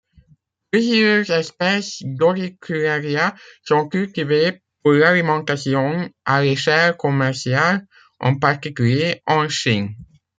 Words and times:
Plusieurs 0.71 1.29
espèces 1.29 1.99
d'Auricularia 2.01 3.35
sont 3.61 3.87
cultivées 3.87 4.63
pour 4.81 4.93
l'alimentation 4.93 6.09
à 6.25 6.41
l'échelle 6.41 6.97
commerciale, 6.97 7.85
en 8.19 8.35
particulier 8.39 9.21
en 9.27 9.47
Chine. 9.47 9.91